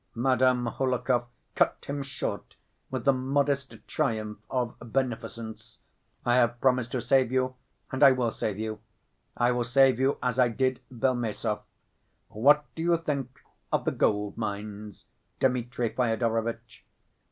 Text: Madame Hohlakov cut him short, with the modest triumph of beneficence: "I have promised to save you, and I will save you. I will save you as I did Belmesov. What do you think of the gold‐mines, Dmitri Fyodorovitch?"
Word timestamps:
Madame 0.15 0.65
Hohlakov 0.65 1.27
cut 1.53 1.85
him 1.87 2.01
short, 2.01 2.55
with 2.89 3.05
the 3.05 3.13
modest 3.13 3.77
triumph 3.87 4.39
of 4.49 4.75
beneficence: 4.83 5.77
"I 6.25 6.37
have 6.37 6.59
promised 6.59 6.91
to 6.93 7.03
save 7.03 7.31
you, 7.31 7.53
and 7.91 8.01
I 8.01 8.11
will 8.11 8.31
save 8.31 8.57
you. 8.57 8.79
I 9.37 9.51
will 9.51 9.63
save 9.63 9.99
you 9.99 10.17
as 10.23 10.39
I 10.39 10.47
did 10.47 10.79
Belmesov. 10.89 11.61
What 12.29 12.65
do 12.73 12.81
you 12.81 12.97
think 12.97 13.29
of 13.71 13.85
the 13.85 13.91
gold‐mines, 13.91 15.03
Dmitri 15.39 15.89
Fyodorovitch?" 15.93 16.83